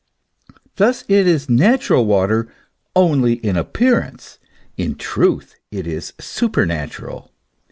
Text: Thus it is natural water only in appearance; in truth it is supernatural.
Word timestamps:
Thus 0.77 1.03
it 1.07 1.27
is 1.27 1.47
natural 1.47 2.07
water 2.07 2.51
only 2.95 3.33
in 3.33 3.55
appearance; 3.55 4.39
in 4.75 4.95
truth 4.95 5.53
it 5.69 5.85
is 5.85 6.13
supernatural. 6.19 7.31